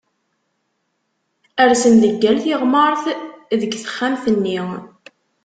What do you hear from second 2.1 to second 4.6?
yal tiɣmert deg texxamt-nni